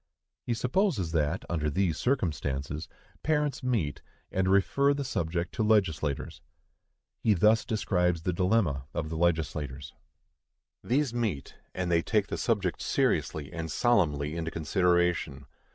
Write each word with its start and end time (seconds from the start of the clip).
He 0.47 0.55
supposes 0.55 1.11
that, 1.11 1.45
under 1.47 1.69
these 1.69 1.95
circumstances, 1.95 2.89
parents 3.21 3.61
meet 3.61 4.01
and 4.31 4.47
refer 4.47 4.95
the 4.95 5.03
subject 5.03 5.53
to 5.53 5.63
legislators. 5.63 6.41
He 7.19 7.35
thus 7.35 7.63
describes 7.63 8.23
the 8.23 8.33
dilemma 8.33 8.87
of 8.95 9.09
the 9.09 9.15
legislators: 9.15 9.93
These 10.83 11.13
meet, 11.13 11.53
and 11.75 11.91
they 11.91 12.01
take 12.01 12.29
the 12.29 12.37
subject 12.39 12.81
seriously 12.81 13.53
and 13.53 13.71
solemnly 13.71 14.35
into 14.35 14.49
consideration. 14.49 15.45